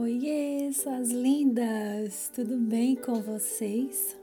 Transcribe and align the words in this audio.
Oiê, 0.00 0.72
suas 0.72 1.10
lindas! 1.10 2.30
Tudo 2.32 2.56
bem 2.56 2.94
com 2.94 3.20
vocês? 3.20 4.16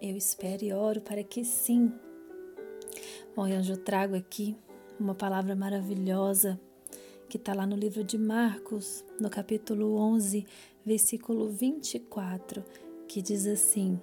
Eu 0.00 0.16
espero 0.16 0.64
e 0.64 0.72
oro 0.72 1.00
para 1.00 1.22
que 1.22 1.44
sim. 1.44 1.92
Bom, 3.36 3.44
hoje 3.44 3.70
eu 3.70 3.76
trago 3.76 4.16
aqui 4.16 4.56
uma 4.98 5.14
palavra 5.14 5.54
maravilhosa 5.54 6.60
que 7.28 7.36
está 7.36 7.54
lá 7.54 7.64
no 7.64 7.76
livro 7.76 8.02
de 8.02 8.18
Marcos, 8.18 9.04
no 9.20 9.30
capítulo 9.30 9.94
11, 9.94 10.44
versículo 10.84 11.48
24, 11.50 12.64
que 13.06 13.22
diz 13.22 13.46
assim: 13.46 14.00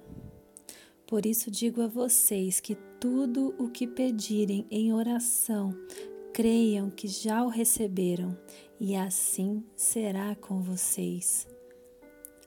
Por 1.06 1.26
isso 1.26 1.50
digo 1.50 1.82
a 1.82 1.86
vocês 1.86 2.60
que 2.60 2.74
tudo 2.98 3.54
o 3.58 3.68
que 3.68 3.86
pedirem 3.86 4.66
em 4.70 4.90
oração, 4.94 5.76
creiam 6.32 6.90
que 6.90 7.08
já 7.08 7.44
o 7.44 7.48
receberam 7.48 8.36
e 8.78 8.96
assim 8.96 9.62
será 9.76 10.34
com 10.34 10.62
vocês. 10.62 11.46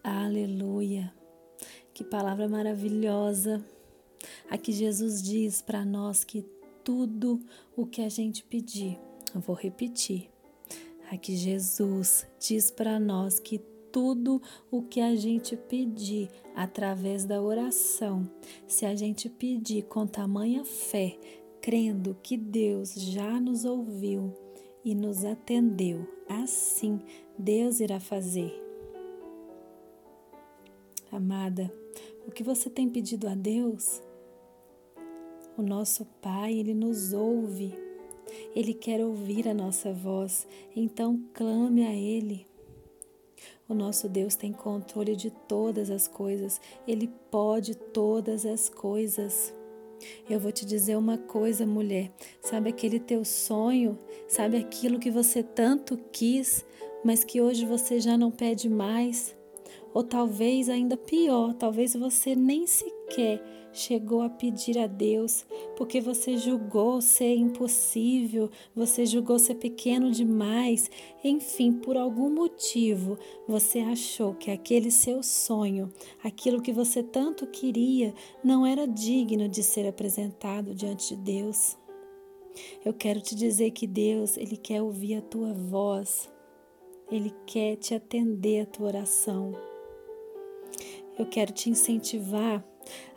Aleluia! 0.03 1.13
Que 1.93 2.03
palavra 2.03 2.47
maravilhosa! 2.47 3.63
Aqui 4.49 4.71
Jesus 4.71 5.21
diz 5.21 5.61
para 5.61 5.85
nós 5.85 6.23
que 6.23 6.45
tudo 6.83 7.41
o 7.75 7.85
que 7.85 8.01
a 8.01 8.09
gente 8.09 8.43
pedir, 8.43 8.99
eu 9.33 9.41
vou 9.41 9.55
repetir. 9.55 10.29
Aqui 11.11 11.35
Jesus 11.35 12.25
diz 12.39 12.71
para 12.71 12.99
nós 12.99 13.39
que 13.39 13.59
tudo 13.91 14.41
o 14.71 14.81
que 14.81 14.99
a 14.99 15.15
gente 15.15 15.55
pedir 15.55 16.29
através 16.55 17.25
da 17.25 17.39
oração, 17.39 18.27
se 18.67 18.85
a 18.87 18.95
gente 18.95 19.29
pedir 19.29 19.83
com 19.83 20.07
tamanha 20.07 20.65
fé, 20.65 21.15
crendo 21.63 22.17
que 22.21 22.35
Deus 22.35 22.93
já 22.93 23.39
nos 23.39 23.63
ouviu 23.63 24.33
e 24.83 24.93
nos 24.93 25.23
atendeu, 25.23 26.05
assim 26.27 26.99
Deus 27.37 27.79
irá 27.79 28.01
fazer. 28.01 28.53
Amada, 31.09 31.73
o 32.27 32.31
que 32.31 32.43
você 32.43 32.69
tem 32.69 32.89
pedido 32.89 33.29
a 33.29 33.33
Deus? 33.33 34.03
O 35.57 35.61
nosso 35.61 36.03
Pai, 36.21 36.53
Ele 36.53 36.73
nos 36.73 37.13
ouve, 37.13 37.73
Ele 38.53 38.73
quer 38.73 38.99
ouvir 38.99 39.47
a 39.47 39.53
nossa 39.53 39.93
voz, 39.93 40.45
então 40.75 41.23
clame 41.33 41.87
a 41.87 41.95
Ele. 41.95 42.45
O 43.69 43.73
nosso 43.73 44.09
Deus 44.09 44.35
tem 44.35 44.51
controle 44.51 45.15
de 45.15 45.31
todas 45.47 45.89
as 45.89 46.09
coisas, 46.09 46.59
Ele 46.85 47.07
pode 47.31 47.73
todas 47.73 48.45
as 48.45 48.67
coisas. 48.67 49.53
Eu 50.29 50.39
vou 50.39 50.51
te 50.51 50.65
dizer 50.65 50.97
uma 50.97 51.17
coisa, 51.17 51.65
mulher. 51.65 52.11
Sabe 52.41 52.69
aquele 52.69 52.99
teu 52.99 53.23
sonho? 53.23 53.97
Sabe 54.27 54.57
aquilo 54.57 54.99
que 54.99 55.11
você 55.11 55.43
tanto 55.43 55.97
quis, 56.11 56.65
mas 57.03 57.23
que 57.23 57.41
hoje 57.41 57.65
você 57.65 57.99
já 57.99 58.17
não 58.17 58.31
pede 58.31 58.69
mais? 58.69 59.35
Ou 59.93 60.03
talvez 60.03 60.69
ainda 60.69 60.97
pior, 60.97 61.53
talvez 61.53 61.93
você 61.93 62.35
nem 62.35 62.65
sequer 62.65 63.41
chegou 63.73 64.21
a 64.21 64.29
pedir 64.29 64.77
a 64.77 64.87
Deus, 64.87 65.45
porque 65.75 65.99
você 65.99 66.37
julgou 66.37 67.01
ser 67.01 67.35
impossível, 67.35 68.49
você 68.75 69.05
julgou 69.05 69.39
ser 69.39 69.55
pequeno 69.55 70.11
demais, 70.11 70.89
enfim, 71.23 71.73
por 71.73 71.97
algum 71.97 72.29
motivo 72.29 73.17
você 73.47 73.79
achou 73.79 74.35
que 74.35 74.51
aquele 74.51 74.91
seu 74.91 75.23
sonho, 75.23 75.91
aquilo 76.23 76.61
que 76.61 76.71
você 76.71 77.01
tanto 77.01 77.47
queria, 77.47 78.13
não 78.43 78.65
era 78.65 78.87
digno 78.87 79.49
de 79.49 79.63
ser 79.63 79.87
apresentado 79.87 80.73
diante 80.75 81.15
de 81.15 81.21
Deus. 81.21 81.77
Eu 82.85 82.93
quero 82.93 83.19
te 83.19 83.35
dizer 83.35 83.71
que 83.71 83.87
Deus, 83.87 84.37
ele 84.37 84.55
quer 84.55 84.81
ouvir 84.81 85.15
a 85.15 85.21
tua 85.21 85.53
voz. 85.53 86.31
Ele 87.11 87.33
quer 87.45 87.75
te 87.77 87.93
atender 87.93 88.61
a 88.61 88.65
tua 88.65 88.87
oração. 88.87 89.53
Eu 91.17 91.25
quero 91.25 91.51
te 91.51 91.69
incentivar 91.69 92.63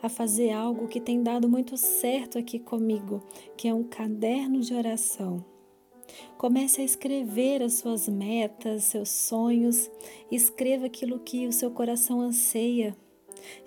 a 0.01 0.09
fazer 0.09 0.51
algo 0.51 0.87
que 0.87 0.99
tem 0.99 1.21
dado 1.21 1.49
muito 1.49 1.77
certo 1.77 2.37
aqui 2.37 2.59
comigo, 2.59 3.23
que 3.55 3.67
é 3.67 3.73
um 3.73 3.83
caderno 3.83 4.59
de 4.61 4.73
oração. 4.73 5.43
Comece 6.37 6.81
a 6.81 6.85
escrever 6.85 7.61
as 7.61 7.73
suas 7.75 8.07
metas, 8.07 8.85
seus 8.85 9.09
sonhos, 9.09 9.89
escreva 10.31 10.85
aquilo 10.85 11.19
que 11.19 11.47
o 11.47 11.51
seu 11.51 11.71
coração 11.71 12.21
anseia. 12.21 12.95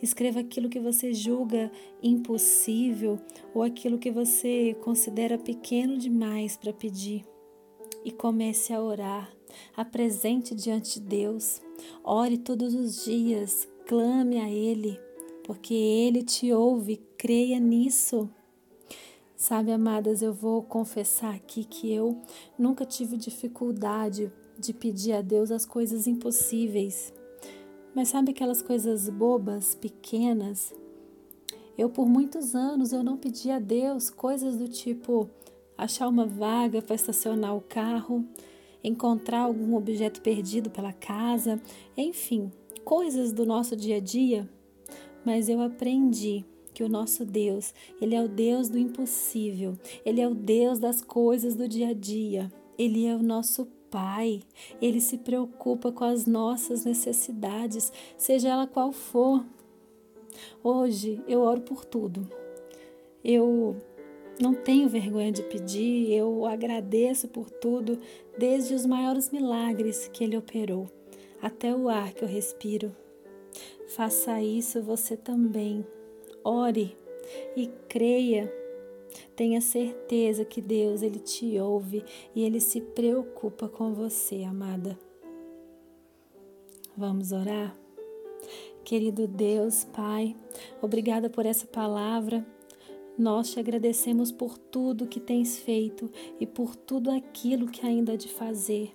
Escreva 0.03 0.41
aquilo 0.41 0.69
que 0.69 0.81
você 0.81 1.13
julga 1.13 1.71
impossível 2.03 3.19
ou 3.55 3.63
aquilo 3.63 3.99
que 3.99 4.11
você 4.11 4.77
considera 4.83 5.39
pequeno 5.39 5.97
demais 5.97 6.57
para 6.57 6.73
pedir. 6.73 7.25
E 8.05 8.11
comece 8.11 8.73
a 8.73 8.83
orar. 8.83 9.31
Apresente 9.77 10.55
diante 10.55 11.01
de 11.01 11.07
Deus. 11.07 11.61
Ore 12.03 12.39
todos 12.39 12.75
os 12.75 13.05
dias. 13.05 13.69
Clame 13.87 14.39
a 14.39 14.51
Ele 14.51 14.99
porque 15.51 15.75
Ele 15.75 16.23
te 16.23 16.53
ouve, 16.53 17.03
creia 17.19 17.59
nisso. 17.59 18.31
Sabe, 19.35 19.73
amadas, 19.73 20.23
eu 20.23 20.33
vou 20.33 20.63
confessar 20.63 21.35
aqui 21.35 21.65
que 21.65 21.93
eu 21.93 22.17
nunca 22.57 22.87
tive 22.87 23.17
dificuldade 23.17 24.33
de 24.57 24.73
pedir 24.73 25.13
a 25.13 25.21
Deus 25.21 25.51
as 25.51 25.67
coisas 25.67 26.07
impossíveis. 26.07 27.13
Mas 27.93 28.11
sabe 28.11 28.31
aquelas 28.31 28.63
coisas 28.63 29.09
bobas, 29.09 29.75
pequenas? 29.75 30.73
Eu 31.77 31.91
por 31.91 32.09
muitos 32.09 32.55
anos 32.55 32.93
eu 32.93 33.03
não 33.03 33.17
pedi 33.17 33.51
a 33.51 33.59
Deus 33.59 34.09
coisas 34.09 34.57
do 34.57 34.69
tipo 34.69 35.29
achar 35.77 36.07
uma 36.07 36.27
vaga 36.27 36.81
para 36.81 36.95
estacionar 36.95 37.57
o 37.57 37.61
carro, 37.61 38.25
encontrar 38.85 39.41
algum 39.41 39.75
objeto 39.75 40.23
perdido 40.23 40.71
pela 40.71 40.93
casa, 40.93 41.61
enfim, 41.97 42.53
coisas 42.85 43.33
do 43.33 43.45
nosso 43.45 43.75
dia 43.75 43.97
a 43.97 44.01
dia 44.01 44.49
mas 45.25 45.49
eu 45.49 45.61
aprendi 45.61 46.45
que 46.73 46.85
o 46.85 46.89
nosso 46.89 47.25
Deus, 47.25 47.75
ele 48.01 48.15
é 48.15 48.23
o 48.23 48.29
Deus 48.29 48.69
do 48.69 48.79
impossível, 48.79 49.77
ele 50.05 50.21
é 50.21 50.29
o 50.29 50.35
Deus 50.35 50.79
das 50.79 51.01
coisas 51.01 51.55
do 51.55 51.69
dia 51.69 51.89
a 51.89 51.93
dia, 51.93 52.51
ele 52.79 53.07
é 53.07 53.15
o 53.15 53.23
nosso 53.23 53.67
Pai, 53.91 54.41
ele 54.81 55.01
se 55.01 55.19
preocupa 55.19 55.91
com 55.91 56.05
as 56.05 56.25
nossas 56.25 56.85
necessidades, 56.85 57.93
seja 58.17 58.49
ela 58.51 58.65
qual 58.65 58.93
for. 58.93 59.45
Hoje 60.63 61.21
eu 61.27 61.41
oro 61.41 61.61
por 61.63 61.85
tudo. 61.85 62.25
Eu 63.25 63.77
não 64.41 64.55
tenho 64.55 64.89
vergonha 64.89 65.33
de 65.33 65.43
pedir, 65.43 66.13
eu 66.13 66.47
agradeço 66.47 67.27
por 67.27 67.51
tudo, 67.51 67.99
desde 68.39 68.75
os 68.75 68.87
maiores 68.87 69.31
milagres 69.31 70.09
que 70.13 70.23
ele 70.23 70.37
operou, 70.37 70.89
até 71.43 71.75
o 71.75 71.89
ar 71.89 72.13
que 72.13 72.23
eu 72.23 72.29
respiro. 72.29 72.95
Faça 73.89 74.41
isso 74.43 74.83
você 74.83 75.17
também. 75.17 75.85
Ore 76.45 76.97
e 77.57 77.69
creia. 77.89 78.53
Tenha 79.35 79.61
certeza 79.61 80.45
que 80.45 80.61
Deus 80.61 81.03
ele 81.03 81.19
te 81.19 81.59
ouve 81.59 82.05
e 82.35 82.43
ele 82.45 82.61
se 82.61 82.81
preocupa 82.81 83.69
com 83.69 83.93
você, 83.93 84.45
amada. 84.45 84.99
Vamos 86.97 87.33
orar? 87.33 87.77
Querido 88.85 89.27
Deus, 89.27 89.85
Pai, 89.85 90.37
obrigada 90.83 91.29
por 91.29 91.47
essa 91.47 91.67
palavra. 91.67 92.47
Nós 93.17 93.51
te 93.51 93.61
agradecemos 93.61 94.33
por 94.33 94.57
tudo 94.57 95.07
que 95.07 95.21
tens 95.21 95.59
feito 95.59 96.11
e 96.39 96.47
por 96.47 96.75
tudo 96.75 97.11
aquilo 97.11 97.69
que 97.69 97.87
ainda 97.87 98.13
há 98.13 98.17
de 98.17 98.29
fazer. 98.29 98.95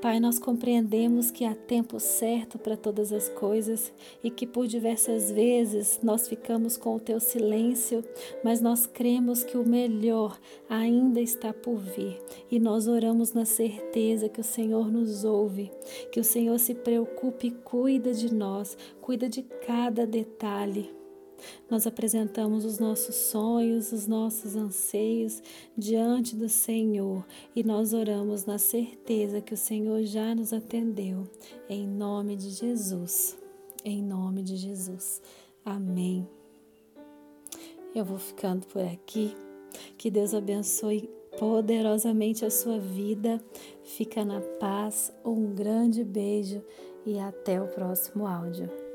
Pai, 0.00 0.20
nós 0.20 0.38
compreendemos 0.38 1.30
que 1.30 1.44
há 1.44 1.54
tempo 1.54 1.98
certo 1.98 2.58
para 2.58 2.76
todas 2.76 3.12
as 3.12 3.28
coisas 3.28 3.92
e 4.22 4.30
que 4.30 4.46
por 4.46 4.66
diversas 4.66 5.30
vezes 5.30 6.00
nós 6.02 6.28
ficamos 6.28 6.76
com 6.76 6.96
o 6.96 7.00
teu 7.00 7.20
silêncio, 7.20 8.04
mas 8.42 8.60
nós 8.60 8.86
cremos 8.86 9.42
que 9.42 9.56
o 9.56 9.66
melhor 9.66 10.38
ainda 10.68 11.20
está 11.20 11.52
por 11.52 11.78
vir 11.78 12.20
e 12.50 12.58
nós 12.58 12.86
oramos 12.86 13.32
na 13.32 13.44
certeza 13.44 14.28
que 14.28 14.40
o 14.40 14.44
Senhor 14.44 14.90
nos 14.90 15.24
ouve, 15.24 15.70
que 16.12 16.20
o 16.20 16.24
Senhor 16.24 16.58
se 16.58 16.74
preocupe 16.74 17.48
e 17.48 17.50
cuida 17.50 18.12
de 18.12 18.32
nós, 18.32 18.76
cuida 19.00 19.28
de 19.28 19.42
cada 19.42 20.06
detalhe. 20.06 21.03
Nós 21.70 21.86
apresentamos 21.86 22.64
os 22.64 22.78
nossos 22.78 23.14
sonhos, 23.14 23.92
os 23.92 24.06
nossos 24.06 24.56
anseios 24.56 25.42
diante 25.76 26.36
do 26.36 26.48
Senhor 26.48 27.24
e 27.54 27.62
nós 27.62 27.92
oramos 27.92 28.44
na 28.44 28.58
certeza 28.58 29.40
que 29.40 29.54
o 29.54 29.56
Senhor 29.56 30.02
já 30.04 30.34
nos 30.34 30.52
atendeu. 30.52 31.28
Em 31.68 31.86
nome 31.86 32.36
de 32.36 32.50
Jesus. 32.50 33.36
Em 33.84 34.02
nome 34.02 34.42
de 34.42 34.56
Jesus. 34.56 35.20
Amém. 35.64 36.26
Eu 37.94 38.04
vou 38.04 38.18
ficando 38.18 38.66
por 38.66 38.82
aqui. 38.82 39.34
Que 39.96 40.10
Deus 40.10 40.34
abençoe 40.34 41.08
poderosamente 41.38 42.44
a 42.44 42.50
sua 42.50 42.78
vida. 42.78 43.42
Fica 43.82 44.24
na 44.24 44.40
paz. 44.40 45.12
Um 45.24 45.54
grande 45.54 46.04
beijo 46.04 46.62
e 47.06 47.18
até 47.18 47.60
o 47.60 47.68
próximo 47.68 48.26
áudio. 48.26 48.93